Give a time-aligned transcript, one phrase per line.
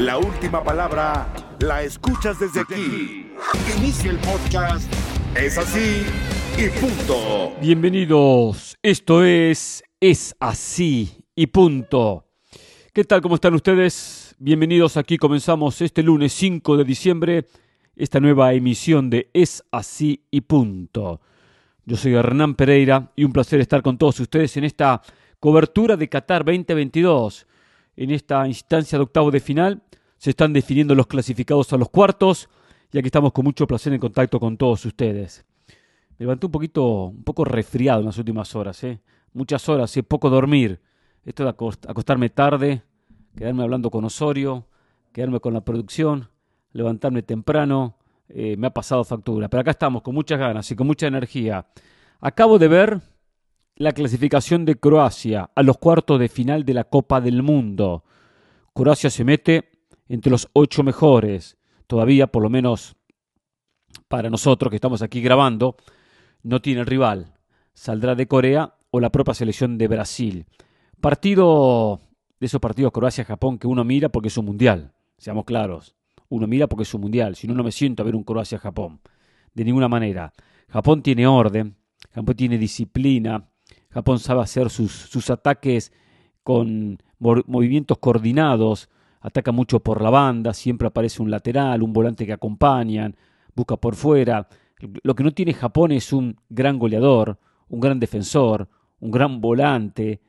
[0.00, 3.34] La última palabra la escuchas desde aquí.
[3.76, 4.90] Inicia el podcast.
[5.34, 6.06] Es así
[6.56, 7.52] y punto.
[7.60, 8.78] Bienvenidos.
[8.82, 12.24] Esto es Es así y punto.
[12.94, 13.20] ¿Qué tal?
[13.20, 14.34] ¿Cómo están ustedes?
[14.38, 15.18] Bienvenidos aquí.
[15.18, 17.46] Comenzamos este lunes 5 de diciembre
[17.94, 21.20] esta nueva emisión de Es así y punto.
[21.84, 25.02] Yo soy Hernán Pereira y un placer estar con todos ustedes en esta
[25.38, 27.46] cobertura de Qatar 2022.
[27.96, 29.82] En esta instancia de octavo de final
[30.16, 32.48] se están definiendo los clasificados a los cuartos
[32.92, 35.44] y aquí estamos con mucho placer en contacto con todos ustedes.
[36.18, 39.00] Me levanté un poquito, un poco resfriado en las últimas horas, ¿eh?
[39.32, 40.02] muchas horas, ¿eh?
[40.02, 40.80] poco dormir.
[41.24, 42.82] Esto de acostarme tarde,
[43.36, 44.66] quedarme hablando con Osorio,
[45.12, 46.28] quedarme con la producción,
[46.72, 47.96] levantarme temprano,
[48.28, 49.48] eh, me ha pasado factura.
[49.48, 51.66] Pero acá estamos con muchas ganas y con mucha energía.
[52.20, 53.00] Acabo de ver
[53.80, 58.04] la clasificación de Croacia a los cuartos de final de la Copa del Mundo.
[58.74, 59.70] Croacia se mete
[60.06, 61.56] entre los ocho mejores.
[61.86, 62.94] Todavía, por lo menos
[64.06, 65.76] para nosotros que estamos aquí grabando,
[66.42, 67.32] no tiene rival.
[67.72, 70.44] Saldrá de Corea o la propia selección de Brasil.
[71.00, 72.00] Partido
[72.38, 75.96] de esos partidos Croacia-Japón que uno mira porque es un mundial, seamos claros
[76.30, 79.00] uno mira porque es un mundial, si no, no me siento a ver un Croacia-Japón.
[79.52, 80.32] De ninguna manera.
[80.68, 81.74] Japón tiene orden,
[82.12, 83.49] Japón tiene disciplina,
[83.90, 85.92] Japón sabe hacer sus, sus ataques
[86.42, 88.88] con movimientos coordinados,
[89.20, 93.16] ataca mucho por la banda, siempre aparece un lateral, un volante que acompañan,
[93.54, 94.48] busca por fuera.
[95.02, 97.38] Lo que no tiene Japón es un gran goleador,
[97.68, 98.68] un gran defensor,
[99.00, 100.20] un gran volante.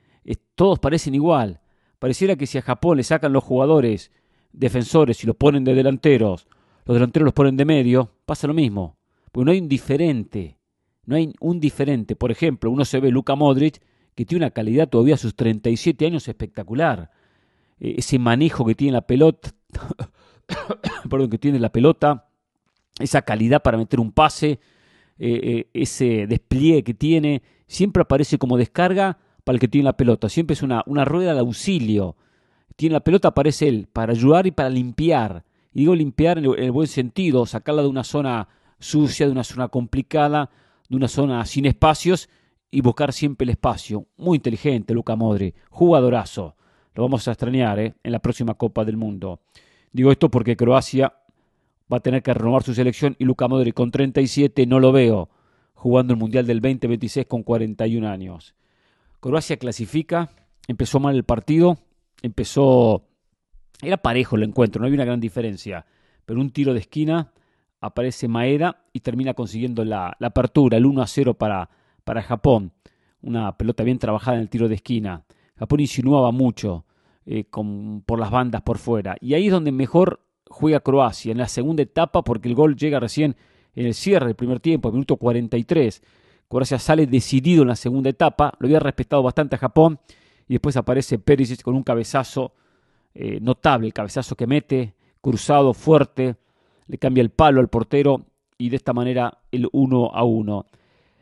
[0.55, 1.61] todos parecen igual.
[1.99, 4.11] Pareciera que si a Japón le sacan los jugadores
[4.51, 6.47] defensores y los ponen de delanteros,
[6.85, 8.97] los delanteros los ponen de medio, pasa lo mismo.
[9.31, 10.57] Porque no hay un diferente.
[11.05, 12.15] No hay un diferente.
[12.15, 13.81] Por ejemplo, uno se ve Luka Modric,
[14.15, 17.11] que tiene una calidad todavía a sus 37 años espectacular.
[17.79, 19.51] E, ese manejo que tiene la pelota,
[21.09, 22.27] perdón, que tiene la pelota,
[22.99, 24.59] esa calidad para meter un pase,
[25.17, 25.29] e,
[25.73, 30.29] e, ese despliegue que tiene, siempre aparece como descarga para el que tiene la pelota.
[30.29, 32.15] Siempre es una, una rueda de auxilio
[32.81, 35.43] tiene la pelota, aparece él, para ayudar y para limpiar.
[35.71, 38.47] Y digo limpiar en el, buen sentido, sacarla de una zona
[38.79, 40.49] sucia, de una zona complicada,
[40.91, 42.29] de una zona sin espacios
[42.69, 44.07] y buscar siempre el espacio.
[44.17, 46.57] Muy inteligente, Luca Modri, jugadorazo.
[46.93, 47.95] Lo vamos a extrañar ¿eh?
[48.03, 49.39] en la próxima Copa del Mundo.
[49.93, 51.13] Digo esto porque Croacia
[51.91, 55.29] va a tener que renovar su selección y Luca Modri con 37 no lo veo
[55.73, 58.53] jugando el Mundial del 2026 con 41 años.
[59.21, 60.29] Croacia clasifica,
[60.67, 61.77] empezó mal el partido,
[62.21, 63.07] empezó,
[63.81, 65.85] era parejo el encuentro, no había una gran diferencia,
[66.25, 67.31] pero un tiro de esquina
[67.81, 71.69] aparece Maeda y termina consiguiendo la, apertura, el 1 a 0 para,
[72.03, 72.71] para Japón.
[73.21, 75.23] Una pelota bien trabajada en el tiro de esquina.
[75.57, 76.85] Japón insinuaba mucho
[77.25, 77.43] eh,
[78.05, 79.15] por las bandas por fuera.
[79.19, 82.99] Y ahí es donde mejor juega Croacia, en la segunda etapa, porque el gol llega
[82.99, 83.35] recién
[83.75, 86.01] en el cierre del primer tiempo, minuto 43.
[86.47, 89.99] Croacia sale decidido en la segunda etapa, lo había respetado bastante a Japón
[90.47, 92.53] y después aparece Perisic con un cabezazo
[93.13, 96.35] eh, notable, el cabezazo que mete, cruzado, fuerte,
[96.91, 98.25] le cambia el palo al portero
[98.57, 100.65] y de esta manera el 1 a 1.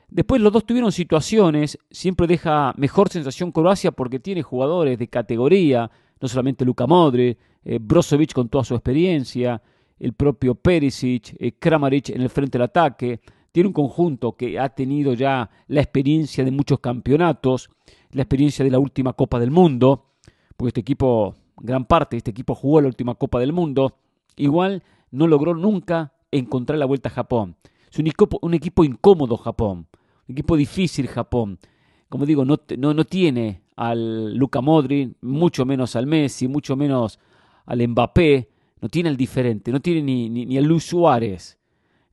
[0.10, 5.92] Después los dos tuvieron situaciones, siempre deja mejor sensación Croacia porque tiene jugadores de categoría,
[6.20, 9.62] no solamente Luka Modre, eh, Brozovic con toda su experiencia,
[10.00, 13.20] el propio Perisic, eh, Kramaric en el frente del ataque,
[13.52, 17.70] tiene un conjunto que ha tenido ya la experiencia de muchos campeonatos,
[18.14, 20.14] la experiencia de la última Copa del Mundo,
[20.58, 23.98] porque este equipo, gran parte de este equipo jugó la última Copa del Mundo,
[24.36, 24.82] igual
[25.12, 27.56] no logró nunca encontrar la vuelta a Japón.
[27.92, 28.08] Es un
[28.54, 29.88] equipo, incómodo Japón,
[30.28, 31.60] un equipo difícil Japón.
[32.08, 37.20] Como digo, no, no, no tiene al Luka Modri, mucho menos al Messi, mucho menos
[37.66, 38.50] al Mbappé,
[38.82, 41.60] no tiene al diferente, no tiene ni, ni, ni al Luis Suárez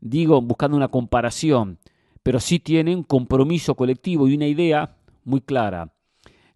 [0.01, 1.79] digo buscando una comparación,
[2.23, 5.93] pero sí tiene un compromiso colectivo y una idea muy clara.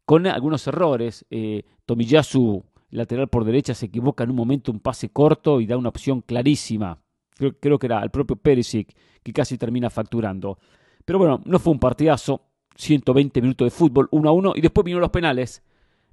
[0.05, 5.11] Con algunos errores, eh, Tomiyasu, lateral por derecha, se equivoca en un momento, un pase
[5.11, 6.99] corto y da una opción clarísima.
[7.37, 10.59] Creo, que era el propio Perisic que casi termina facturando.
[11.05, 12.43] Pero bueno, no fue un partidazo,
[12.76, 15.62] 120 minutos de fútbol, 1 a 1, y después vino los penales.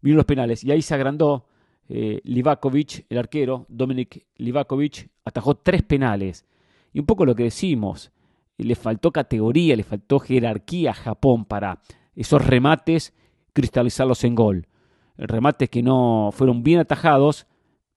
[0.02, 1.46] Vino los penales, y ahí se agrandó
[1.90, 6.46] eh, Livakovic, el arquero, Dominik Livakovic, atajó tres penales.
[6.94, 8.12] Y un poco lo que decimos,
[8.58, 11.82] le faltó categoría, le faltó jerarquía a Japón para
[12.16, 13.14] esos remates
[13.54, 14.68] cristalizarlos en gol.
[15.18, 17.48] Remates que no fueron bien atajados,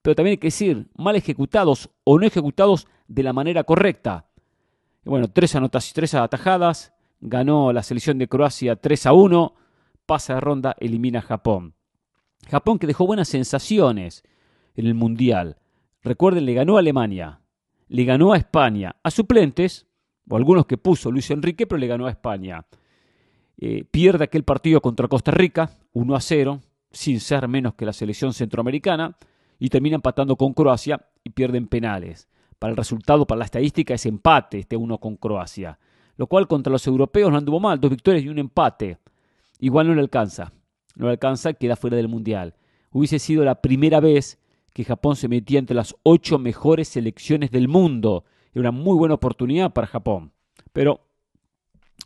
[0.02, 4.26] pero también hay que decir, mal ejecutados o no ejecutados de la manera correcta.
[5.04, 9.54] bueno, tres anotaciones, tres atajadas, ganó la selección de Croacia 3 a 1,
[10.06, 11.74] pasa de ronda, elimina a Japón.
[12.48, 14.24] Japón que dejó buenas sensaciones
[14.74, 15.56] en el Mundial.
[16.02, 17.40] Recuerden, le ganó a Alemania,
[17.88, 19.86] le ganó a España, a suplentes,
[20.28, 22.64] o algunos que puso Luis Enrique, pero le ganó a España.
[23.58, 26.60] Eh, pierde aquel partido contra Costa Rica, 1 a 0,
[26.92, 29.16] sin ser menos que la selección centroamericana,
[29.58, 32.28] y termina empatando con Croacia y pierden penales.
[32.58, 35.78] Para el resultado, para la estadística, es empate este uno con Croacia.
[36.16, 38.98] Lo cual contra los europeos no anduvo mal, dos victorias y un empate.
[39.58, 40.52] Igual no le alcanza.
[40.96, 42.54] No le alcanza, queda fuera del Mundial.
[42.90, 44.38] Hubiese sido la primera vez
[44.72, 48.24] que Japón se metía entre las ocho mejores selecciones del mundo.
[48.52, 50.32] Era una muy buena oportunidad para Japón.
[50.72, 51.00] Pero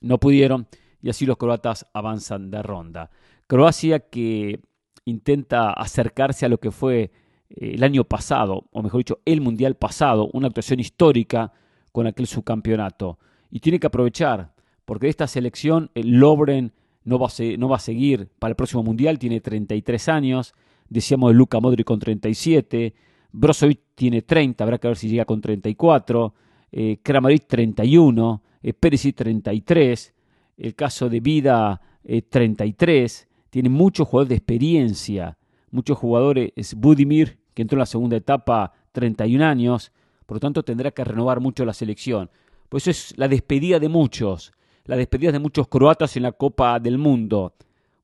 [0.01, 0.67] no pudieron
[1.03, 3.11] y así los croatas avanzan de ronda.
[3.47, 4.61] Croacia que
[5.05, 7.11] intenta acercarse a lo que fue
[7.51, 11.53] eh, el año pasado, o mejor dicho, el Mundial pasado, una actuación histórica
[11.93, 13.19] con aquel subcampeonato.
[13.51, 14.53] Y tiene que aprovechar,
[14.85, 16.73] porque esta selección, el Lobren
[17.05, 20.55] no va, a, no va a seguir para el próximo Mundial, tiene 33 años,
[20.89, 22.95] decíamos de Luka Modric con 37,
[23.33, 26.35] Brozovic tiene 30, habrá que ver si llega con 34,
[26.73, 30.15] eh, Kramaric 31, eh, Perisic 33,
[30.57, 31.81] el caso de Vida
[32.29, 35.39] 33, eh, tiene muchos jugadores de experiencia,
[35.71, 39.93] muchos jugadores, es Budimir, que entró en la segunda etapa, 31 años,
[40.27, 42.33] por lo tanto tendrá que renovar mucho la selección.
[42.69, 44.51] Pues eso es la despedida de muchos,
[44.87, 47.55] la despedida de muchos croatas en la Copa del Mundo.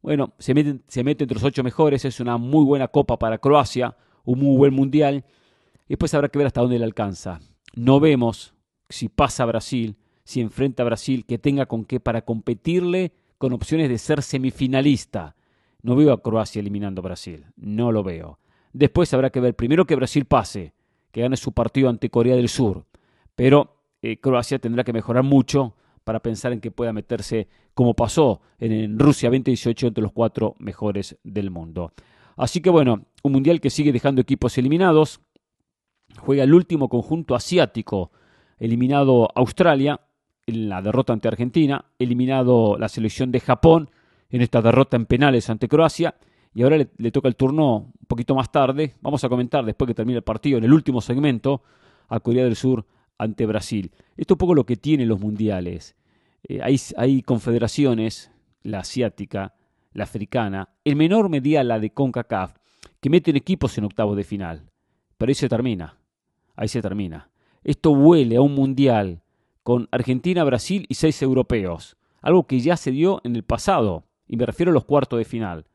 [0.02, 3.96] Bueno, se mete, se entre los ocho mejores, es una muy buena Copa para Croacia,
[4.22, 5.24] un muy buen Mundial,
[5.88, 7.40] y después habrá que ver hasta dónde le alcanza.
[7.74, 8.54] No vemos
[8.88, 13.52] si pasa a Brasil, si enfrenta a Brasil, que tenga con qué para competirle con
[13.52, 15.34] opciones de ser semifinalista.
[15.82, 18.38] No veo a Croacia eliminando a Brasil, no lo veo.
[18.72, 20.74] Después habrá que ver primero que Brasil pase,
[21.10, 22.84] que gane su partido ante Corea del Sur,
[23.34, 25.74] pero eh, Croacia tendrá que mejorar mucho
[26.04, 31.18] para pensar en que pueda meterse, como pasó en, Rusia 2018, entre los cuatro mejores
[31.24, 31.92] del mundo.
[32.36, 35.20] Así que bueno, un mundial que sigue dejando equipos eliminados.
[36.18, 38.10] Juega el último conjunto asiático,
[38.58, 40.00] eliminado Australia
[40.46, 43.90] en la derrota ante Argentina, eliminado la selección de Japón
[44.30, 46.14] en esta derrota en penales ante Croacia.
[46.52, 48.94] Y ahora le, toca el turno un poquito más tarde.
[49.00, 51.62] Vamos a comentar después que termine el partido en el último segmento
[52.08, 52.86] a Corea del Sur
[53.18, 53.92] ante Brasil.
[54.16, 55.94] Esto es un poco lo que tienen los mundiales.
[56.48, 58.32] Eh, hay, hay, confederaciones,
[58.62, 59.54] la asiática,
[59.92, 62.54] la africana, en menor medida la de CONCACAF,
[63.00, 64.70] que meten equipos en octavos de final.
[65.18, 65.98] Pero ahí se termina.
[66.56, 67.30] Ahí se termina.
[67.62, 69.22] Esto huele a un mundial
[69.62, 71.96] con Argentina, Brasil y seis europeos.
[72.22, 74.04] Algo que ya se dio en el pasado.
[74.32, 75.66] Y me refiero a los cuartos de final.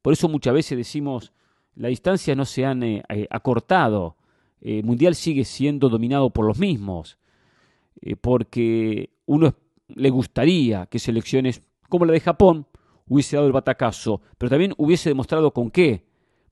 [0.00, 1.32] Por eso muchas veces decimos,
[1.74, 4.16] la distancia no se han eh, eh, acortado.
[4.60, 7.18] El mundial sigue siendo dominado por los mismos.
[8.20, 9.54] porque uno
[9.88, 12.66] le gustaría que selecciones como la de Japón
[13.08, 16.04] hubiese dado el batacazo, pero también hubiese demostrado con qué,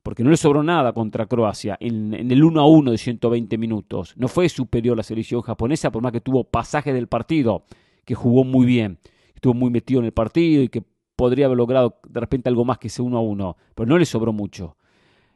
[0.03, 4.15] porque no le sobró nada contra Croacia en, el 1 a 1 de 120 minutos.
[4.17, 7.65] No fue superior la selección japonesa, por más que tuvo pasaje del partido,
[8.05, 8.99] que jugó muy bien,
[9.35, 10.83] estuvo muy metido en el partido y que
[11.17, 14.05] podría haber logrado de repente algo más que ese 1 a 1, pero no le
[14.05, 14.77] sobró mucho.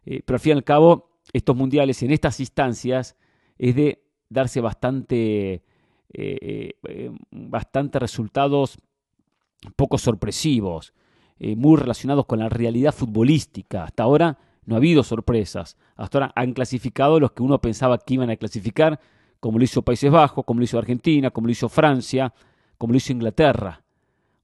[0.05, 3.17] Eh, pero al fin y al cabo, estos mundiales en estas instancias
[3.59, 5.63] es de darse bastante
[6.13, 8.79] eh, eh, bastantes resultados
[9.77, 10.95] poco sorpresivos,
[11.41, 13.85] muy relacionados con la realidad futbolística.
[13.85, 15.77] Hasta ahora no ha habido sorpresas.
[15.97, 19.01] Hasta ahora han clasificado los que uno pensaba que iban a clasificar,
[19.41, 22.33] como lo hizo Países Bajos, como lo hizo Argentina, como lo hizo Francia,
[22.77, 23.83] como lo hizo Inglaterra.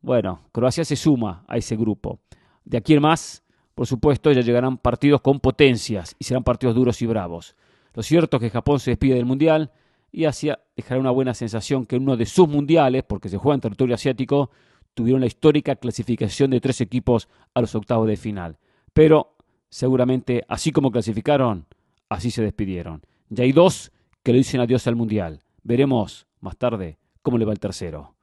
[0.04, 2.18] Bueno, Croacia se suma a ese grupo.
[2.62, 3.42] De aquí en más,
[3.74, 7.56] por supuesto, ya llegarán partidos con potencias y serán partidos duros y bravos.
[7.94, 9.72] Lo cierto es que Japón se despide del Mundial,
[10.12, 13.54] y Asia dejará una buena sensación que en uno de sus mundiales, porque se juega
[13.54, 14.50] en territorio asiático,
[14.92, 18.58] tuvieron la histórica clasificación de tres equipos a los octavos de final.
[18.92, 19.34] Pero
[19.70, 21.64] seguramente, así como clasificaron,
[22.10, 23.00] así se despidieron.
[23.30, 23.90] Ya hay dos
[24.22, 25.40] que le dicen adiós al mundial.
[25.62, 28.14] Veremos más tarde cómo le va el tercero.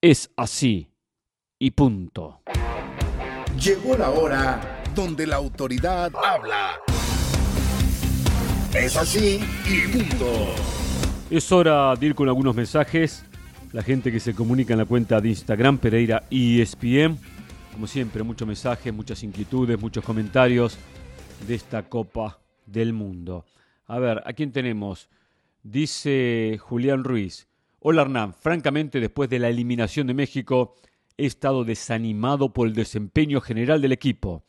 [0.00, 0.93] Es así
[1.58, 2.40] y punto.
[3.58, 6.80] Llegó la hora donde la autoridad habla.
[8.74, 10.54] Es así y punto.
[11.30, 13.24] Es hora de ir con algunos mensajes.
[13.72, 17.18] La gente que se comunica en la cuenta de Instagram, Pereira ESPN.
[17.72, 20.78] Como siempre, muchos mensajes, muchas inquietudes, muchos comentarios
[21.46, 23.44] de esta Copa del Mundo.
[23.86, 25.08] A ver, ¿a quién tenemos?
[25.62, 27.48] Dice Julián Ruiz.
[27.80, 30.76] Hola Hernán, francamente después de la eliminación de México
[31.16, 34.44] he estado desanimado por el desempeño general del equipo.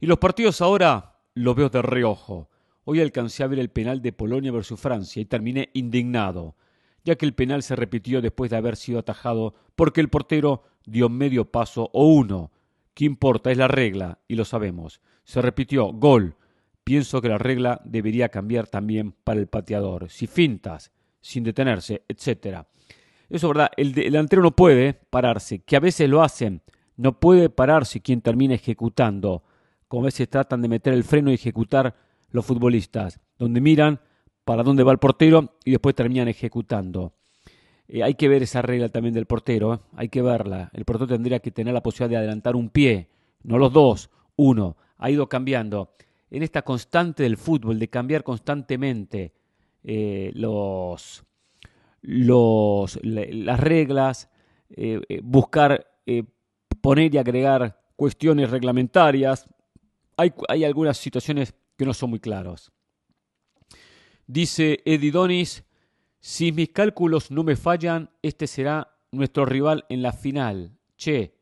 [0.00, 2.50] Y los partidos ahora los veo de reojo.
[2.84, 6.56] Hoy alcancé a ver el penal de Polonia versus Francia y terminé indignado,
[7.02, 11.08] ya que el penal se repitió después de haber sido atajado porque el portero dio
[11.08, 12.52] medio paso o uno.
[12.92, 13.50] ¿Qué importa?
[13.50, 15.00] Es la regla y lo sabemos.
[15.24, 16.36] Se repitió, gol.
[16.84, 20.10] pienso que la regla debería cambiar también para el pateador.
[20.10, 20.92] Si fintas,
[21.22, 22.66] sin detenerse, etc.
[23.30, 26.62] Eso es verdad, el, delantero no puede pararse, que a veces lo hacen,
[26.96, 29.42] no puede pararse quien termina ejecutando,
[29.88, 31.94] como a veces tratan de meter el freno y ejecutar
[32.30, 34.00] los futbolistas, donde miran
[34.44, 37.14] para dónde va el portero y después terminan ejecutando.
[37.88, 39.78] Eh, hay que ver esa regla también del portero, ¿eh?
[39.96, 40.70] hay que verla.
[40.72, 43.08] El portero tendría que tener la posibilidad de adelantar un pie,
[43.42, 44.76] no los dos, uno.
[44.98, 45.94] Ha ido cambiando.
[46.30, 49.32] En esta constante del fútbol, de cambiar constantemente
[49.82, 51.24] eh, los,
[52.06, 54.28] las reglas,
[55.22, 55.86] buscar
[56.80, 59.46] poner y agregar cuestiones reglamentarias,
[60.16, 62.70] hay, hay algunas situaciones que no son muy claras.
[64.26, 65.64] Dice Edidonis,
[66.20, 70.78] si mis cálculos no me fallan, este será nuestro rival en la final.
[70.96, 71.34] Che,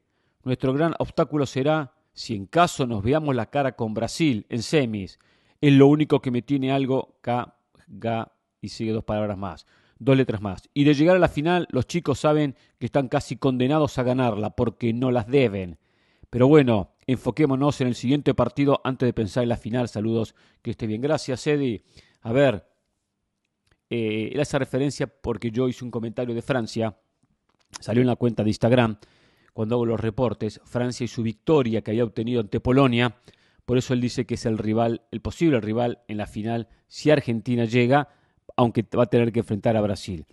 [0.45, 5.19] nuestro gran obstáculo será si en caso nos veamos la cara con Brasil en semis.
[5.61, 9.67] Es lo único que me tiene algo K, Ga y sigue dos palabras más,
[10.05, 10.69] dos letras más.
[10.75, 14.51] Y de llegar a la final, los chicos saben que están casi condenados a ganarla
[14.51, 15.79] porque no las deben.
[16.31, 19.89] Pero bueno, enfoquémonos en el siguiente partido antes de pensar en la final.
[19.89, 21.01] Saludos, que esté bien.
[21.01, 21.83] Gracias, Eddie.
[22.23, 22.67] A ver,
[23.91, 26.97] eh, esa referencia porque yo hice un comentario de Francia,
[27.79, 28.97] salió en la cuenta de Instagram,
[29.53, 33.17] cuando hago los reportes, Francia y su victoria que había obtenido ante Polonia,
[33.67, 37.11] por eso él dice que es el rival, el posible rival en la final si
[37.11, 38.09] Argentina llega,
[38.57, 40.27] aunque va a tener que enfrentar a Brasil.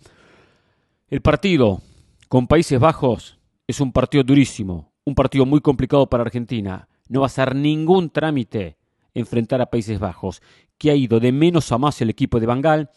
[1.08, 1.80] El partido
[2.28, 6.88] con Países Bajos es un partido durísimo, un partido muy complicado para Argentina.
[7.08, 8.76] No va a ser ningún trámite
[9.14, 10.42] enfrentar a Países Bajos,
[10.78, 12.90] que ha ido de menos a más el equipo de Bangal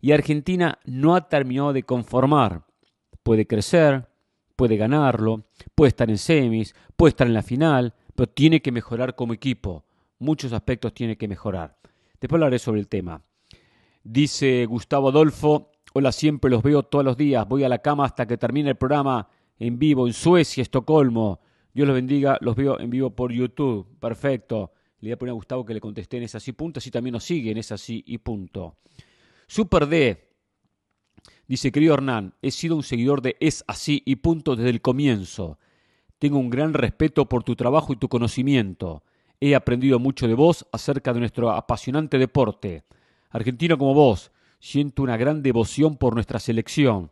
[0.00, 2.64] y Argentina no ha terminado de conformar.
[3.22, 4.08] Puede crecer,
[4.56, 5.44] puede ganarlo,
[5.74, 9.84] puede estar en semis, puede estar en la final, pero tiene que mejorar como equipo.
[10.18, 11.76] Muchos aspectos tiene que mejorar.
[12.20, 13.22] Después hablaré sobre el tema.
[14.04, 18.26] Dice Gustavo Adolfo, hola, siempre los veo todos los días, voy a la cama hasta
[18.26, 19.28] que termine el programa
[19.58, 21.40] en vivo en Suecia, Estocolmo.
[21.72, 23.86] Dios los bendiga, los veo en vivo por YouTube.
[24.00, 24.72] Perfecto.
[25.00, 27.12] Le voy a poner a Gustavo que le contesté en esa así punto, así también
[27.12, 28.76] nos sigue en esa así y punto.
[29.46, 30.30] Super D.
[31.46, 35.58] Dice, querido Hernán, he sido un seguidor de Es Así y punto desde el comienzo.
[36.18, 39.04] Tengo un gran respeto por tu trabajo y tu conocimiento.
[39.40, 42.84] He aprendido mucho de vos acerca de nuestro apasionante deporte.
[43.32, 47.10] Argentino como vos, siento una gran devoción por nuestra selección.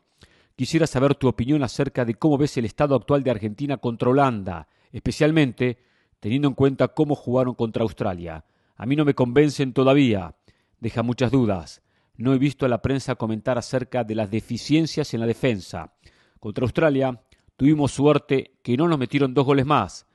[0.55, 4.69] Quisiera saber tu opinión acerca de cómo ves el estado actual de Argentina contra Holanda,
[4.93, 5.79] especialmente
[6.21, 8.45] teniendo en cuenta cómo jugaron contra Australia.
[8.77, 10.37] A mí no me convencen todavía.
[10.79, 11.81] Deja muchas dudas.
[12.19, 15.95] No he visto a la prensa comentar acerca de las deficiencias en la defensa.
[16.39, 17.23] Contra Australia
[17.57, 20.07] tuvimos suerte que no nos metieron dos goles más.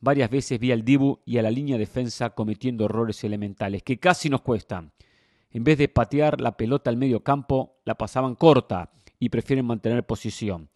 [0.00, 4.30] Varias veces vi al Dibu y a la línea defensa cometiendo errores elementales que casi
[4.30, 4.92] nos cuestan.
[5.50, 10.06] En vez de patear la pelota al medio campo, la pasaban corta y prefieren mantener
[10.06, 10.70] posición.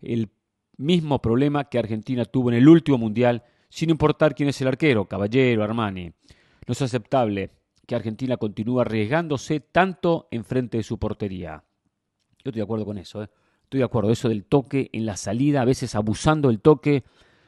[0.00, 0.30] El
[0.76, 5.06] mismo problema que Argentina tuvo en el último mundial, sin importar quién es el arquero,
[5.06, 6.12] Caballero, Armani.
[6.66, 7.50] No es aceptable
[7.86, 11.64] que Argentina continúa arriesgándose tanto en frente de su portería.
[12.44, 13.28] Yo estoy de acuerdo con eso, ¿eh?
[13.64, 14.10] estoy de acuerdo.
[14.10, 17.04] Eso del toque en la salida, a veces abusando del toque,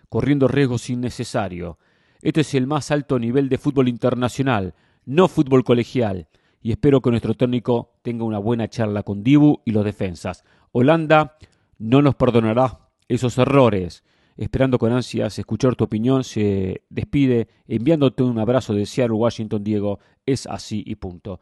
[0.09, 1.77] corriendo riesgos innecesarios.
[2.21, 4.75] Este es el más alto nivel de fútbol internacional,
[5.05, 6.29] no fútbol colegial.
[6.63, 10.45] Y espero que nuestro técnico tenga una buena charla con Dibu y los defensas.
[10.71, 11.37] Holanda
[11.79, 14.05] no nos perdonará esos errores
[14.37, 19.99] esperando con ansias escuchar tu opinión, se despide enviándote un abrazo de Seattle, Washington, Diego.
[20.25, 21.41] Es así y punto.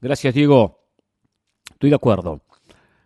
[0.00, 0.80] Gracias, Diego.
[1.70, 2.42] Estoy de acuerdo.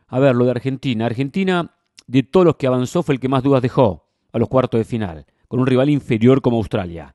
[0.08, 1.06] A ver, lo de Argentina.
[1.06, 1.74] Argentina,
[2.06, 4.84] de todos los que avanzó, fue el que más dudas dejó a los cuartos de
[4.84, 7.14] final, con un rival inferior como Australia.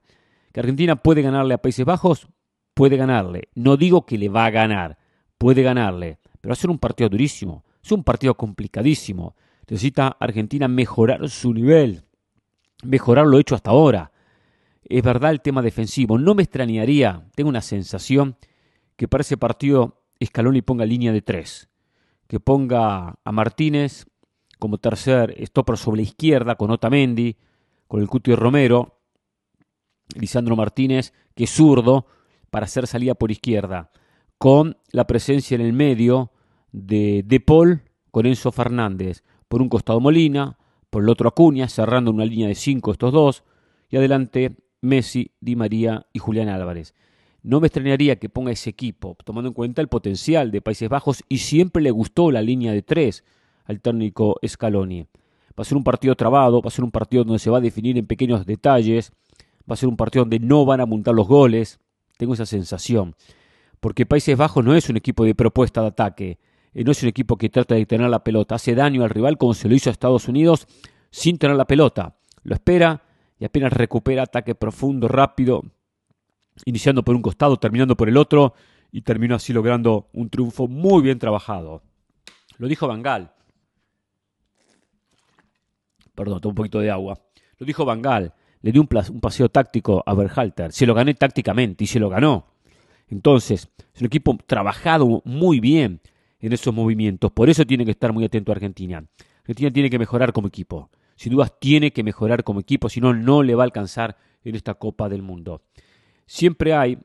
[0.52, 2.28] ¿Que Argentina puede ganarle a Países Bajos?
[2.78, 3.50] Puede ganarle.
[3.56, 5.00] No digo que le va a ganar,
[5.40, 6.20] puede ganarle.
[6.40, 7.66] Pero va a ser un partido durísimo.
[7.84, 9.36] Es un partido complicadísimo.
[9.68, 12.04] Necesita Argentina mejorar su nivel
[12.84, 14.12] mejorar lo hecho hasta ahora.
[14.84, 16.18] Es verdad el tema defensivo.
[16.18, 18.38] No me extrañaría, tengo una sensación,
[18.96, 21.70] que para ese partido Scaloni ponga línea de tres.
[22.28, 24.06] Que ponga a Martínez
[24.60, 27.38] como tercer stopper sobre la izquierda con Otamendi,
[27.88, 29.02] con el Cuti Romero,
[30.16, 32.08] Lisandro Martínez, que es zurdo,
[32.58, 33.92] para hacer salida por izquierda,
[34.40, 36.32] con la presencia en el medio
[36.72, 40.58] de De Paul con Enzo Fernández, por un costado Molina,
[40.90, 43.44] por el otro Acuña, cerrando una línea de cinco estos dos,
[43.92, 46.96] y adelante Messi, Di María y Julián Álvarez.
[47.44, 51.24] No me extrañaría que ponga ese equipo, tomando en cuenta el potencial de Países Bajos,
[51.30, 53.24] y siempre le gustó la línea de tres
[53.66, 55.04] al técnico Scaloni.
[55.04, 57.62] Va a ser un partido trabado, va a ser un partido donde se va a
[57.62, 59.12] definir en pequeños detalles,
[59.70, 61.80] va a ser un partido donde no van a montar los goles,
[62.18, 63.16] tengo esa sensación.
[63.80, 66.40] Porque Países Bajos no es un equipo de propuesta de ataque,
[66.74, 69.38] eh, no es un equipo que trata de tener la pelota, hace daño al rival
[69.38, 70.68] como se lo hizo a Estados Unidos
[71.12, 72.18] sin tener la pelota.
[72.44, 73.04] Lo espera
[73.40, 75.64] y apenas recupera ataque profundo, rápido,
[76.66, 78.54] iniciando por un costado, terminando por el otro
[78.92, 81.84] y terminó así logrando un triunfo muy bien trabajado.
[82.58, 83.34] Lo dijo Bangal.
[86.16, 87.20] Perdón, tomo un poquito de agua.
[87.60, 88.34] Lo dijo Bangal.
[88.62, 90.72] Le dio un, paseo táctico a Berhalter.
[90.72, 92.48] Se lo gané tácticamente y se lo ganó.
[93.10, 96.02] Entonces, es un equipo trabajado muy bien
[96.40, 97.32] en esos movimientos.
[97.32, 99.06] Por eso tiene que estar muy atento a Argentina.
[99.40, 100.90] Argentina tiene que mejorar como equipo.
[101.16, 104.56] Sin dudas tiene que mejorar como equipo, si no, no le va a alcanzar en
[104.56, 105.64] esta Copa del Mundo.
[106.26, 107.00] Siempre hay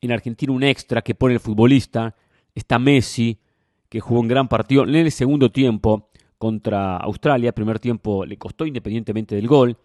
[0.00, 2.14] en Argentina un extra que pone el futbolista.
[2.54, 3.40] Está Messi,
[3.88, 7.52] que jugó un gran partido en el segundo tiempo contra Australia.
[7.52, 9.76] Primer tiempo le costó independientemente del gol.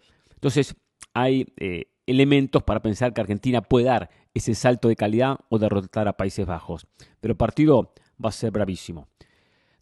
[0.41, 0.75] Entonces
[1.13, 6.07] hay eh, elementos para pensar que Argentina puede dar ese salto de calidad o derrotar
[6.07, 6.88] a Países Bajos.
[7.19, 7.93] Pero el partido
[8.24, 9.07] va a ser bravísimo.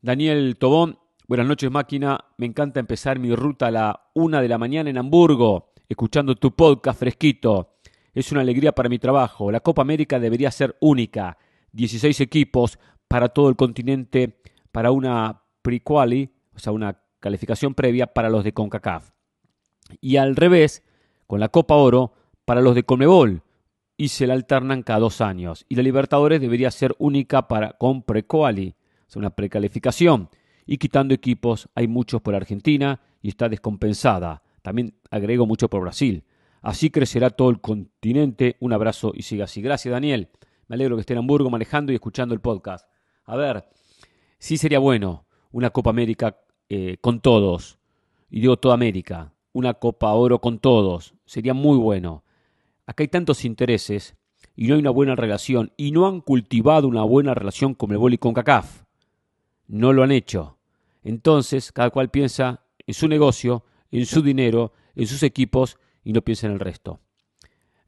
[0.02, 1.00] Daniel Tobón,
[1.30, 2.26] buenas noches máquina.
[2.38, 6.54] Me encanta empezar mi ruta a la una de la mañana en Hamburgo, escuchando tu
[6.54, 7.78] podcast fresquito.
[8.14, 9.54] Es una alegría para mi trabajo.
[9.54, 11.38] La Copa América debería ser única.
[11.72, 14.42] 16 equipos para todo el continente
[14.74, 19.12] para una pre-quali, o sea, una calificación previa para los de CONCACAF.
[20.02, 20.84] Y al revés,
[21.28, 22.14] con la Copa Oro
[22.46, 23.44] para los de CONMEBOL,
[24.00, 25.66] y se la alternan cada dos años.
[25.68, 28.76] Y la Libertadores debería ser única para, con pre-quali,
[29.08, 30.30] o sea, una precalificación.
[30.66, 34.42] Y quitando equipos, hay muchos por Argentina y está descompensada.
[34.62, 36.24] También agrego mucho por Brasil.
[36.62, 38.56] Así crecerá todo el continente.
[38.62, 39.62] Un abrazo y siga así.
[39.62, 40.30] Gracias, Daniel.
[40.68, 42.88] Me alegro que esté en Hamburgo manejando y escuchando el podcast.
[43.26, 43.66] A ver,
[44.38, 46.38] sí sería bueno una Copa América
[46.70, 47.80] eh, con todos.
[48.30, 49.34] Y digo toda América.
[49.60, 51.16] Una Copa Oro con todos.
[51.26, 52.24] Sería muy bueno.
[52.86, 54.16] Acá hay tantos intereses
[54.56, 55.74] y no hay una buena relación.
[55.76, 58.86] Y no han cultivado una buena relación con el y con CACAF.
[59.68, 60.58] No lo han hecho.
[61.04, 66.22] Entonces, cada cual piensa en su negocio, en su dinero, en sus equipos y no
[66.22, 67.02] piensa en el resto.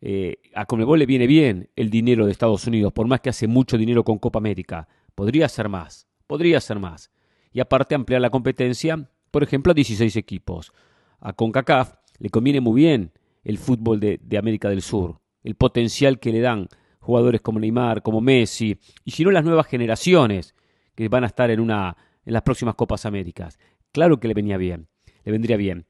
[0.01, 3.47] Eh, a Conmebol le viene bien el dinero de Estados Unidos, por más que hace
[3.47, 4.89] mucho dinero con Copa América.
[5.15, 7.11] Podría ser más, podría ser más.
[7.53, 10.73] Y aparte ampliar la competencia, por ejemplo, a 16 equipos.
[11.21, 13.11] A CONCACAF le conviene muy bien
[13.43, 16.67] el fútbol de, América del Sur, el potencial que le dan
[16.99, 20.55] jugadores como Neymar, como Messi, y si no las nuevas generaciones
[20.95, 23.59] que van a estar en, una, en las próximas Copas Américas.
[23.91, 24.87] Claro que le venía bien,
[25.23, 25.85] le vendría bien,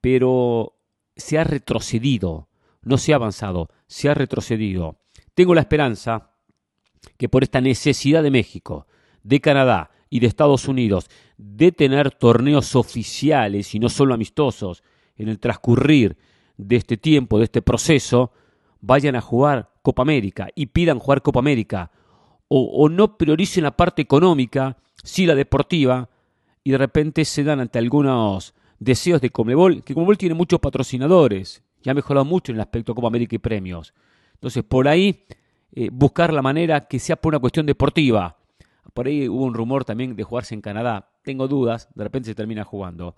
[0.00, 0.78] pero
[1.16, 2.48] se ha retrocedido,
[2.82, 4.98] no se ha avanzado, se ha retrocedido.
[5.34, 6.32] Tengo la esperanza
[7.16, 8.86] que por esta necesidad de México,
[9.22, 14.84] de Canadá y de Estados Unidos de tener torneos oficiales y no solo amistosos
[15.16, 16.16] en el transcurrir
[16.56, 18.30] de este tiempo, de este proceso,
[18.80, 21.90] vayan a jugar Copa América y pidan jugar Copa América
[22.46, 26.08] o, no prioricen la parte económica, sí la deportiva,
[26.62, 31.64] y de repente se dan ante algunos deseos de Comebol, que Comebol tiene muchos patrocinadores
[31.82, 33.92] y ha mejorado mucho en el aspecto Copa América y premios.
[34.34, 35.24] Entonces, por ahí,
[35.72, 38.36] eh, buscar la manera que sea por una cuestión deportiva.
[38.94, 41.10] Por ahí hubo un rumor también de jugarse en Canadá.
[41.22, 43.16] Tengo dudas, de repente se termina jugando.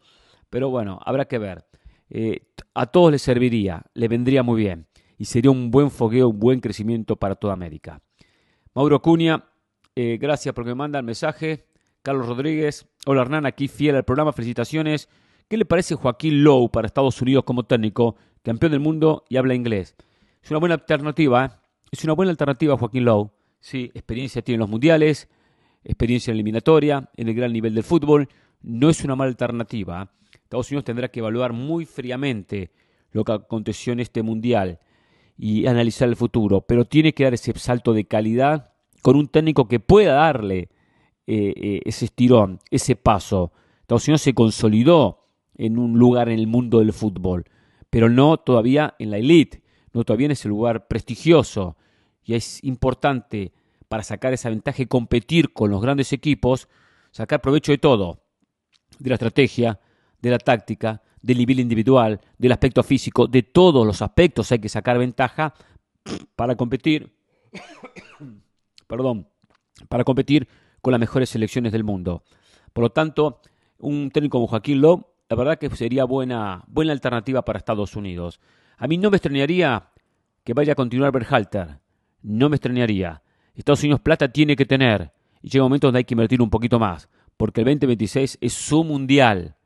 [0.48, 1.66] Pero bueno, habrá que ver.
[2.08, 2.40] Eh,
[2.74, 4.86] a todos les serviría, le vendría muy bien.
[5.18, 8.00] Y sería un buen fogueo, un buen crecimiento para toda América.
[8.74, 9.44] Mauro Cunha,
[9.94, 11.66] eh, gracias porque me manda el mensaje.
[12.02, 15.08] Carlos Rodríguez, hola Hernán, aquí fiel al programa, felicitaciones.
[15.48, 19.54] ¿Qué le parece Joaquín Lowe para Estados Unidos como técnico, campeón del mundo y habla
[19.54, 19.96] inglés?
[20.42, 21.50] Es una buena alternativa, ¿eh?
[21.90, 23.30] es una buena alternativa Joaquín Lowe.
[23.60, 25.28] Sí, experiencia tiene en los mundiales,
[25.86, 28.28] experiencia en eliminatoria, en el gran nivel del fútbol.
[28.62, 30.02] No es una mala alternativa.
[30.02, 30.38] ¿eh?
[30.42, 32.70] Estados Unidos tendrá que evaluar muy fríamente
[33.12, 34.78] lo que aconteció en este mundial
[35.38, 38.72] y analizar el futuro, pero tiene que dar ese salto de calidad
[39.02, 40.70] con un técnico que pueda darle
[41.26, 43.52] eh, ese estirón, ese paso.
[43.80, 47.44] Estados Unidos se consolidó en un lugar en el mundo del fútbol,
[47.90, 51.76] pero no todavía en la elite, no todavía en ese lugar prestigioso.
[52.24, 53.52] Y es importante
[53.88, 56.68] para sacar esa ventaja y competir con los grandes equipos,
[57.10, 58.22] sacar provecho de todo,
[58.98, 59.80] de la estrategia,
[60.20, 64.68] de la táctica, del nivel individual, del aspecto físico, de todos los aspectos hay que
[64.68, 65.54] sacar ventaja
[66.36, 67.16] para competir,
[68.86, 69.28] perdón,
[69.88, 70.48] para competir
[70.80, 72.22] con las mejores selecciones del mundo.
[72.72, 73.40] Por lo tanto,
[73.78, 78.40] un técnico como Joaquín Lowe la verdad que sería buena, buena alternativa para Estados Unidos.
[78.78, 79.88] A mí no me extrañaría
[80.44, 81.80] que vaya a continuar Berhalter.
[82.22, 83.22] No me extrañaría.
[83.60, 85.12] Estados Unidos plata tiene que tener.
[85.42, 87.08] Y llega un momento donde hay que invertir un poquito más.
[87.36, 89.56] Porque el 2026 es su mundial.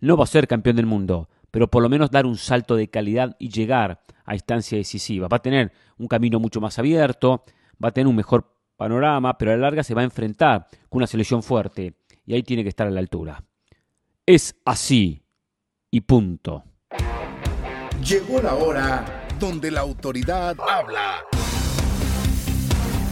[0.00, 1.28] No va a ser campeón del mundo.
[1.50, 5.26] pero por lo menos dar un salto de calidad y llegar a instancia decisiva.
[5.26, 7.44] Va a tener un camino mucho más abierto,
[7.82, 10.98] va a tener un mejor panorama, pero a la larga se va a enfrentar con
[10.98, 11.94] una selección fuerte
[12.26, 13.42] y ahí tiene que estar a la altura.
[14.26, 15.22] Es así
[15.90, 16.64] y punto.
[18.04, 21.24] Llegó la hora donde la autoridad habla.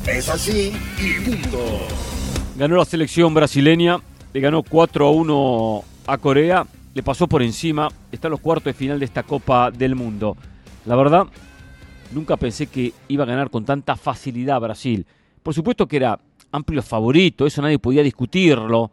[0.07, 1.59] Es así y punto.
[2.57, 3.99] Ganó la selección brasileña,
[4.35, 8.67] le ganó 4 a 1 a Corea, le pasó por encima, está en los cuartos
[8.67, 10.37] de final de esta Copa del Mundo.
[10.85, 11.27] La verdad,
[12.13, 15.07] nunca pensé que iba a ganar con tanta facilidad Brasil.
[15.43, 16.21] Por supuesto que era
[16.53, 18.91] amplio favorito, eso nadie podía discutirlo,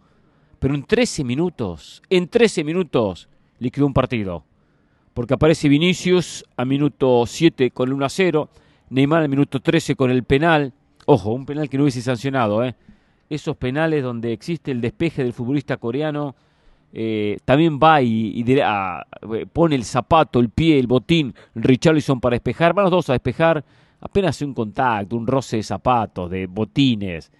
[0.59, 3.27] pero en 13 minutos, en 13 minutos,
[3.59, 4.45] liquidó un partido.
[5.13, 8.49] Porque aparece Vinicius a minuto 7 con el 1 a 0,
[8.89, 10.73] Neymar al minuto 13 con el penal.
[11.05, 12.75] Ojo, un penal que no hubiese sancionado, ¿eh?
[13.29, 16.35] Esos penales donde existe el despeje del futbolista coreano,
[16.93, 22.73] eh, también va y, eh, pone el zapato, el pie, el botín, Richarlison para despejar.
[22.73, 23.63] Van los dos a despejar.
[24.01, 27.31] Apenas un contacto, un roce de zapatos, de botines.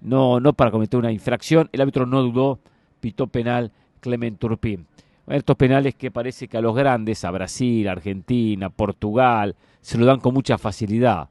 [0.00, 1.68] No, no para cometer una infracción.
[1.72, 2.60] El árbitro no dudó,
[3.00, 4.86] pitó penal Clement Turpin.
[5.26, 10.20] Estos penales que parece que a los grandes, a Brasil, Argentina, Portugal, se lo dan
[10.20, 11.28] con mucha facilidad.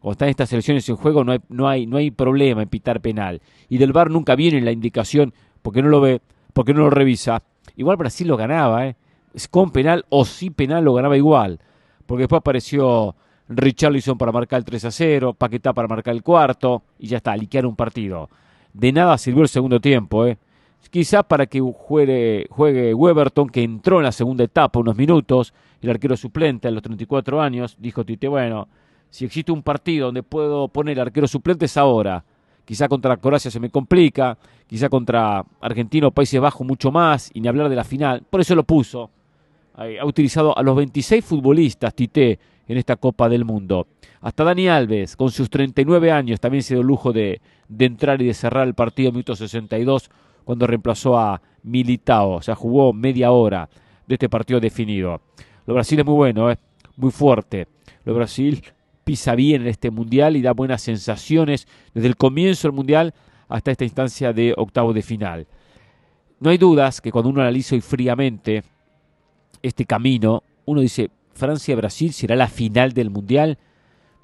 [0.00, 3.00] Cuando están estas selecciones en juego no hay, no hay, no hay problema en pitar
[3.00, 3.42] penal.
[3.68, 6.22] Y del VAR nunca viene la indicación porque no lo ve,
[6.54, 7.42] porque no lo revisa.
[7.76, 8.96] Igual Brasil lo ganaba, ¿eh?
[9.50, 11.60] con penal o sin penal lo ganaba igual.
[12.06, 13.14] Porque después apareció
[13.48, 17.36] Richarlison para marcar el 3 a 0, Paquetá para marcar el cuarto y ya está,
[17.36, 18.30] liquear un partido.
[18.72, 20.38] De nada sirvió el segundo tiempo, ¿eh?
[20.90, 25.90] Quizás para que juegue, juegue Weberton, que entró en la segunda etapa unos minutos, el
[25.90, 28.66] arquero suplente a los 34 años, dijo Tite, bueno,
[29.10, 32.24] si existe un partido donde puedo poner arquero suplente es ahora.
[32.64, 37.40] Quizá contra Croacia se me complica, quizá contra Argentina o Países Bajos mucho más, y
[37.40, 38.22] ni hablar de la final.
[38.30, 39.10] Por eso lo puso.
[39.74, 43.88] Ha utilizado a los 26 futbolistas Tite en esta Copa del Mundo.
[44.20, 48.22] Hasta Dani Alves, con sus 39 años, también se dio el lujo de, de entrar
[48.22, 50.10] y de cerrar el partido en minuto 62
[50.44, 52.34] cuando reemplazó a Militao.
[52.34, 53.68] O sea, jugó media hora
[54.06, 55.20] de este partido definido.
[55.66, 56.58] Lo Brasil es muy bueno, ¿eh?
[56.96, 57.66] muy fuerte.
[58.04, 58.62] Lo Brasil
[59.04, 63.14] pisa bien en este mundial y da buenas sensaciones desde el comienzo del mundial
[63.48, 65.46] hasta esta instancia de octavo de final.
[66.38, 68.62] No hay dudas que cuando uno analiza hoy fríamente
[69.62, 73.58] este camino, uno dice, Francia-Brasil será la final del mundial.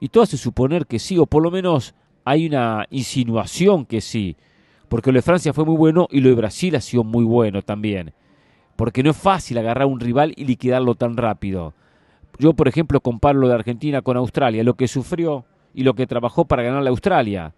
[0.01, 4.37] Y todo hace suponer que sí, o por lo menos hay una insinuación que sí
[4.89, 7.63] porque lo de Francia fue muy bueno y lo de Brasil ha sido muy bueno
[7.63, 8.13] también.
[8.77, 11.75] Porque no es fácil agarrar a un rival y liquidarlo tan rápido.
[12.39, 15.45] Yo, por ejemplo, comparo lo de Argentina con Australia, lo que sufrió
[15.75, 17.55] y lo que trabajó para ganar a Australia.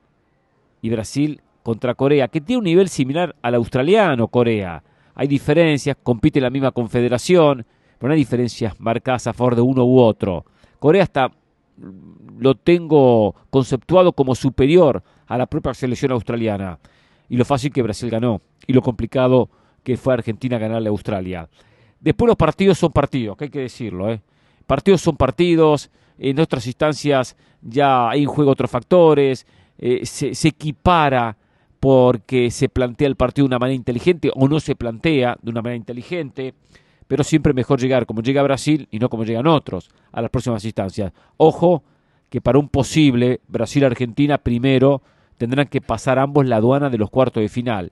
[0.82, 4.82] Y Brasil contra Corea, que tiene un nivel similar al australiano Corea.
[5.14, 7.66] Hay diferencias, compite en la misma confederación,
[7.98, 10.44] pero no hay diferencias marcadas a favor de uno u otro.
[10.78, 11.30] Corea está,
[12.38, 16.78] lo tengo conceptuado como superior a la propia selección australiana
[17.28, 19.50] y lo fácil que Brasil ganó y lo complicado
[19.82, 21.48] que fue Argentina ganarle a Australia.
[22.00, 24.10] Después los partidos son partidos, que hay que decirlo.
[24.10, 24.20] ¿eh?
[24.68, 29.46] Partidos son partidos, en otras instancias ya hay en juego otros factores,
[29.78, 31.38] eh, se, se, equipara
[31.80, 35.62] porque se plantea el partido de una manera inteligente o no se plantea de una
[35.62, 36.52] manera inteligente,
[37.06, 40.62] pero siempre mejor llegar como llega Brasil y no como llegan otros a las próximas
[40.66, 41.14] instancias.
[41.38, 41.82] Ojo
[42.28, 45.00] que para un posible Brasil-Argentina primero
[45.38, 47.90] tendrán que pasar ambos la aduana de los cuartos de final.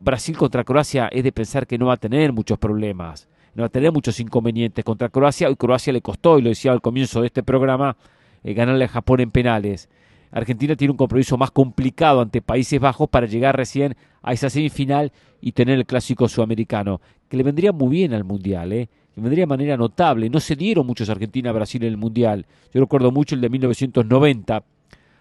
[0.00, 3.66] Brasil contra Croacia es de pensar que no va a tener muchos problemas, no va
[3.66, 5.50] a tener muchos inconvenientes contra Croacia.
[5.50, 7.96] y Croacia le costó, y lo decía al comienzo de este programa,
[8.44, 9.88] eh, ganarle a Japón en penales.
[10.30, 15.12] Argentina tiene un compromiso más complicado ante Países Bajos para llegar recién a esa semifinal
[15.40, 18.88] y tener el clásico sudamericano, que le vendría muy bien al Mundial, ¿eh?
[19.14, 20.28] que vendría de manera notable.
[20.28, 22.46] No se dieron muchos Argentina-Brasil en el Mundial.
[22.72, 24.62] Yo recuerdo mucho el de 1990,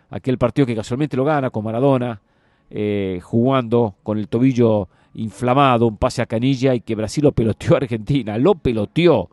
[0.10, 2.22] aquel partido que casualmente lo gana con Maradona,
[2.70, 7.74] eh, jugando con el tobillo inflamado, un pase a canilla y que Brasil lo peloteó
[7.74, 9.30] a Argentina, lo peloteó,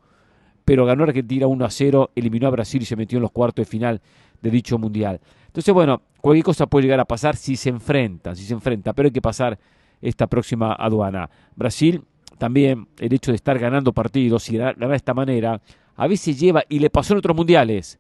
[0.65, 3.67] pero ganó Argentina 1 a 0, eliminó a Brasil y se metió en los cuartos
[3.67, 4.01] de final
[4.41, 5.21] de dicho mundial.
[5.47, 9.07] Entonces, bueno, cualquier cosa puede llegar a pasar si se enfrentan, si se enfrenta, pero
[9.07, 9.59] hay que pasar
[10.01, 11.29] esta próxima aduana.
[11.55, 12.03] Brasil
[12.39, 15.61] también, el hecho de estar ganando partidos y ganar de esta manera,
[15.97, 17.99] a veces lleva, y le pasó en otros mundiales,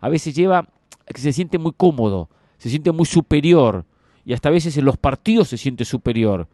[0.00, 0.68] a veces lleva
[1.06, 3.84] que se siente muy cómodo, se siente muy superior
[4.24, 6.48] y hasta a veces en los partidos se siente superior.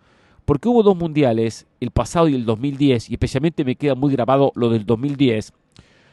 [0.49, 4.51] Porque hubo dos mundiales, el pasado y el 2010, y especialmente me queda muy grabado
[4.55, 5.53] lo del 2010,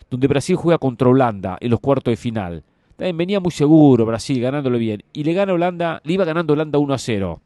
[0.09, 2.61] donde Brasil juega contra Holanda en los cuartos de final.
[2.97, 5.03] También venía muy seguro Brasil, ganándole bien.
[5.13, 7.41] Y le gana Holanda, le iba ganando Holanda 1 a 0.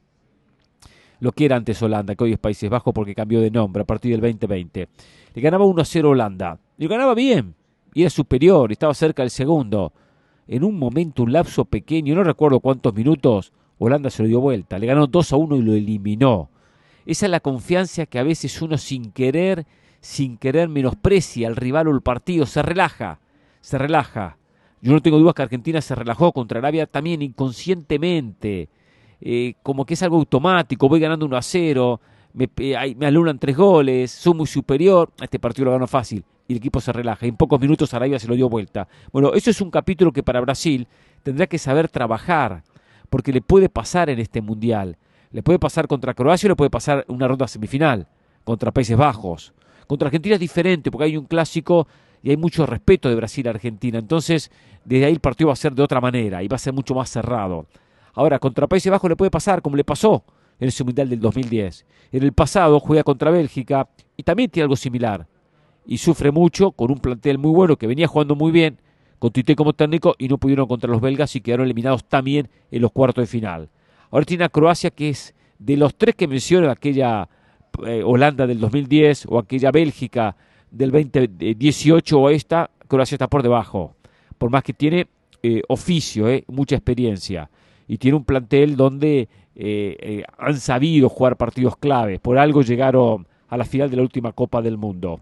[1.19, 3.85] lo que era antes Holanda, que hoy es Países Bajos porque cambió de nombre a
[3.85, 4.87] partir del 2020.
[5.35, 6.57] Le ganaba 1 a 0 Holanda.
[6.79, 7.53] Y lo ganaba bien.
[7.93, 9.93] Y era superior, estaba cerca del segundo.
[10.47, 14.79] En un momento, un lapso pequeño, no recuerdo cuántos minutos, Holanda se lo dio vuelta.
[14.79, 16.49] Le ganó 2 a 1 y lo eliminó.
[17.09, 19.65] Esa es la confianza que a veces uno sin querer,
[19.99, 23.19] sin querer menosprecia al rival o el partido, se relaja,
[23.61, 24.37] se relaja.
[24.79, 28.69] Yo no tengo dudas que Argentina se relajó contra Arabia también inconscientemente.
[29.21, 31.99] Eh, como que es algo automático, voy ganando 1 a 0,
[32.33, 32.47] me,
[32.95, 36.79] me alunan tres goles, soy muy superior, este partido lo gano fácil y el equipo
[36.79, 37.25] se relaja.
[37.25, 38.87] En pocos minutos Arabia se lo dio vuelta.
[39.11, 40.87] Bueno, eso es un capítulo que para Brasil
[41.23, 42.61] tendrá que saber trabajar,
[43.09, 44.95] porque le puede pasar en este mundial.
[45.31, 48.07] Le puede pasar contra Croacia le puede pasar una ronda semifinal,
[48.43, 49.53] contra Países Bajos.
[49.85, 51.87] Contra Argentina es diferente, porque hay un clásico
[52.23, 53.99] y hay mucho respeto de Brasil a Argentina.
[53.99, 54.49] Entonces,
[54.83, 56.95] desde ahí el partido va a ser de otra manera y va a ser mucho
[56.95, 57.67] más cerrado.
[58.13, 60.23] Ahora, contra Países Bajos le puede pasar como le pasó
[60.59, 61.85] en ese Mundial del 2010.
[62.11, 63.87] En el pasado juega contra Bélgica
[64.17, 65.27] y también tiene algo similar.
[65.85, 68.79] Y sufre mucho con un plantel muy bueno que venía jugando muy bien,
[69.19, 72.81] con Tite como técnico y no pudieron contra los belgas y quedaron eliminados también en
[72.81, 73.69] los cuartos de final.
[74.11, 77.27] Ahora tiene a Croacia que es de los tres que menciono, aquella
[77.85, 80.35] eh, Holanda del 2010 o aquella Bélgica
[80.71, 83.95] del 2018 o esta, Croacia está por debajo.
[84.37, 85.07] Por más que tiene
[85.43, 87.49] eh, oficio, eh, mucha experiencia
[87.87, 89.27] y tiene un plantel donde
[90.37, 92.19] han sabido jugar partidos claves.
[92.21, 95.19] Por algo llegaron a la final de la última Copa del Mundo.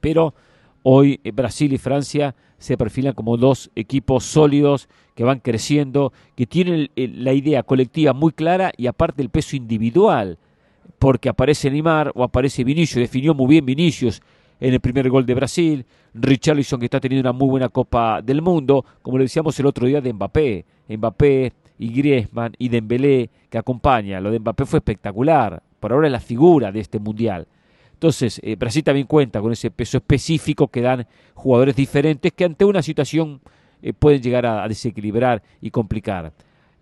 [0.00, 0.34] Pero
[0.82, 6.46] hoy eh, Brasil y Francia se perfilan como dos equipos sólidos que van creciendo, que
[6.46, 10.38] tienen la idea colectiva muy clara y aparte el peso individual,
[10.98, 14.22] porque aparece Neymar o aparece Vinicius, definió muy bien Vinicius
[14.60, 18.42] en el primer gol de Brasil, Richarlison que está teniendo una muy buena Copa del
[18.42, 23.58] Mundo, como le decíamos el otro día de Mbappé, Mbappé y Griezmann y Dembélé que
[23.58, 24.20] acompaña.
[24.20, 25.62] Lo de Mbappé fue espectacular.
[25.80, 27.48] Por ahora es la figura de este mundial.
[28.02, 32.64] Entonces, eh, Brasil también cuenta con ese peso específico que dan jugadores diferentes que ante
[32.64, 33.40] una situación
[33.80, 36.32] eh, pueden llegar a, desequilibrar y complicar.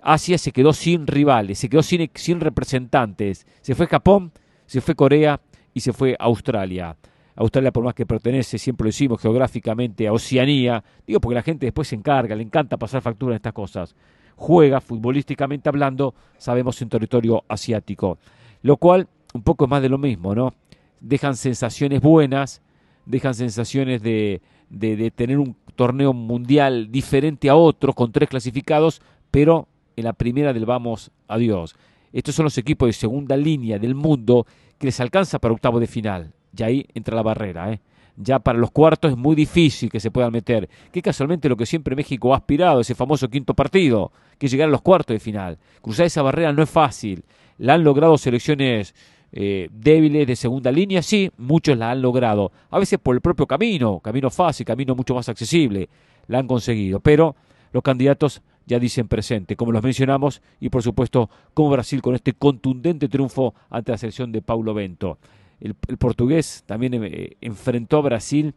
[0.01, 3.47] Asia se quedó sin rivales, se quedó sin, representantes.
[3.61, 4.33] Se fue Japón,
[4.65, 5.39] se fue Corea
[5.75, 6.97] y se fue Australia.
[7.37, 11.67] Australia, por más que pertenece, siempre lo decimos, geográficamente a Oceanía, digo porque la gente
[11.67, 13.95] después se encarga, le encanta pasar factura en estas cosas
[14.37, 18.17] juega futbolísticamente hablando, sabemos, en territorio asiático.
[18.63, 20.55] Lo cual, un poco más de lo mismo, ¿no?
[21.01, 22.63] Dejan sensaciones buenas,
[23.07, 29.69] dejan sensaciones de, de, tener un torneo mundial diferente a otros, con tres clasificados, pero
[29.97, 31.75] en la primera del vamos a Dios.
[32.13, 34.47] Estos son los equipos de segunda línea del mundo
[34.79, 36.33] que les alcanza para octavo de final.
[36.57, 37.81] Y ahí entra la barrera, ¿eh?
[38.23, 40.69] ya para los cuartos es muy difícil que se puedan meter.
[40.93, 44.69] Que casualmente lo que siempre México ha aspirado, ese famoso quinto partido, que es llegar
[44.69, 45.59] a los cuartos de final.
[45.81, 47.25] Cruzar esa barrera no es fácil.
[47.59, 48.95] La han logrado selecciones
[49.33, 52.53] eh, débiles de segunda línea, sí, muchos la han logrado.
[52.71, 55.89] A veces por el propio camino, camino fácil, camino mucho más accesible,
[56.27, 57.01] la han conseguido.
[57.01, 57.37] Pero
[57.73, 62.33] los candidatos ya dicen presente, como los mencionamos, y por supuesto como Brasil con este
[62.33, 65.19] contundente triunfo ante la selección de Paulo Bento
[65.61, 68.55] el, portugués también eh, enfrentó a Brasil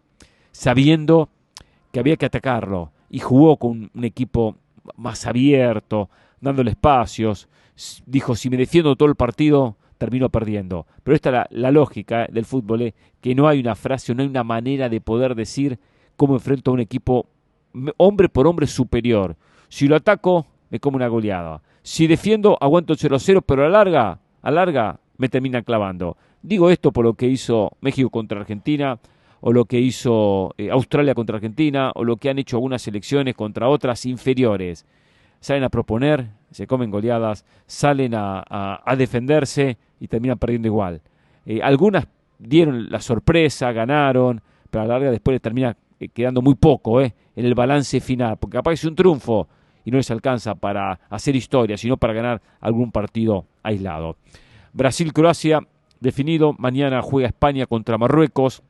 [0.51, 1.29] sabiendo
[1.91, 4.55] que había que atacarlo y jugó con un equipo
[4.95, 6.09] más abierto,
[6.41, 7.47] dándole espacios.
[8.05, 10.85] Dijo, si me defiendo todo el partido, termino perdiendo.
[11.01, 14.21] Pero esta es la, lógica eh, del fútbol, eh, que no hay una frase, no
[14.21, 15.79] hay una manera de poder decir
[16.17, 17.25] cómo enfrento a un equipo
[17.95, 19.37] hombre por hombre superior.
[19.69, 21.61] Si lo ataco, me como una goleada.
[21.83, 26.17] Si defiendo, aguanto el 0-0, pero a larga, a larga, me termina clavando.
[26.41, 28.99] Digo esto por lo que hizo México contra Argentina,
[29.39, 33.35] o lo que hizo eh, Australia contra Argentina, o lo que han hecho algunas selecciones
[33.35, 34.85] contra otras inferiores.
[35.39, 41.01] Salen a proponer, se comen goleadas, salen a, defenderse y terminan perdiendo igual.
[41.45, 42.07] Eh, algunas
[42.39, 47.01] dieron la sorpresa, ganaron, pero a la larga después les termina eh, quedando muy poco
[47.01, 49.47] en el balance final, porque capaz es un triunfo
[49.85, 54.15] y no les alcanza para hacer historia, sino para ganar algún partido aislado.
[54.73, 55.61] Brasil-Croacia
[56.03, 56.53] definido.
[56.57, 58.61] Mañana juega España contra Marruecos.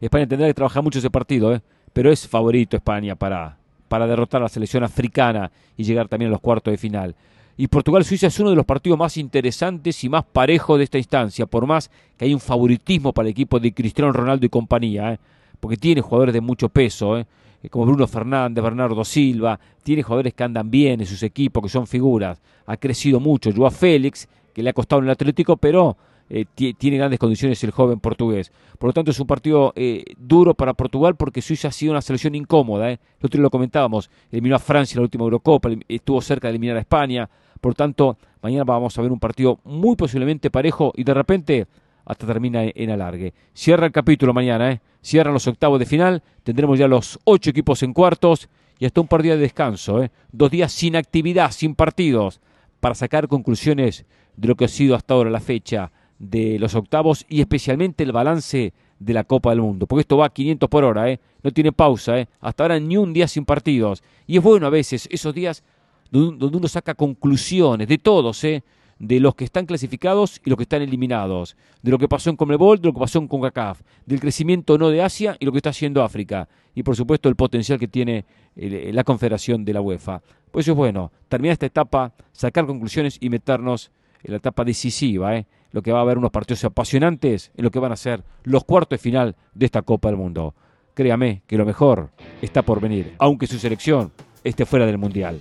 [0.00, 1.60] España tendrá que trabajar mucho ese partido, ¿eh?
[1.92, 3.57] pero es favorito España para,
[3.88, 7.14] para derrotar a la selección africana y llegar también a los cuartos de final.
[7.56, 11.46] Y Portugal-Suiza es uno de los partidos más interesantes y más parejos de esta instancia,
[11.46, 15.18] por más que hay un favoritismo para el equipo de Cristiano Ronaldo y compañía, ¿eh?
[15.58, 17.26] porque tiene jugadores de mucho peso, ¿eh?
[17.68, 21.86] como Bruno Fernández, Bernardo Silva, tiene jugadores que andan bien en sus equipos, que son
[21.88, 22.40] figuras.
[22.66, 23.50] Ha crecido mucho.
[23.52, 25.96] Joao Félix, que le ha costado en el Atlético, pero
[26.30, 28.52] eh, tiene grandes condiciones el joven portugués.
[28.78, 32.02] Por lo tanto, es un partido eh, duro para Portugal porque Suiza ha sido una
[32.02, 32.90] selección incómoda.
[32.90, 33.00] ¿eh?
[33.20, 36.80] Nosotros lo comentábamos, eliminó a Francia en la última Eurocopa, estuvo cerca de eliminar a
[36.80, 37.28] España,
[37.60, 41.66] Por tanto, mañana vamos a ver un partido muy posiblemente parejo y de repente
[42.04, 43.34] hasta termina en alargue.
[43.52, 44.80] Cierra el capítulo mañana, ¿eh?
[45.02, 49.08] cierran los octavos de final, tendremos ya los ocho equipos en cuartos y hasta un
[49.08, 50.10] par de descanso, ¿eh?
[50.32, 52.40] dos días sin actividad, sin partidos,
[52.80, 57.24] para sacar conclusiones de lo que ha sido hasta ahora la fecha de los octavos
[57.28, 60.84] y especialmente el balance de la Copa del Mundo, porque esto va a 500 por
[60.84, 61.20] hora, ¿eh?
[61.42, 62.28] no tiene pausa, ¿eh?
[62.40, 64.02] hasta ahora ni un día sin partidos.
[64.26, 65.62] Y es bueno a veces esos días
[66.10, 68.64] donde uno saca conclusiones de todos, ¿eh?
[68.98, 72.36] de los que están clasificados y los que están eliminados, de lo que pasó en
[72.36, 75.58] Comebol, de lo que pasó en CONCACAF, del crecimiento no de Asia y lo que
[75.58, 78.24] está haciendo África, y por supuesto el potencial que tiene
[78.56, 80.20] eh, la confederación de la UEFA.
[80.50, 83.92] Pues eso es bueno, terminar esta etapa, sacar conclusiones y meternos
[84.24, 85.46] en la etapa decisiva, ¿eh?
[85.70, 88.64] Lo que va a haber unos partidos apasionantes en lo que van a ser los
[88.64, 90.54] cuartos de final de esta Copa del Mundo.
[90.94, 92.10] Créame que lo mejor
[92.42, 95.40] está por venir, aunque su selección esté fuera del Mundial.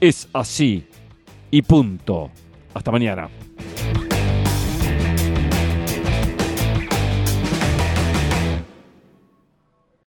[0.00, 0.86] Es así
[1.50, 2.30] y punto.
[2.74, 3.28] Hasta mañana.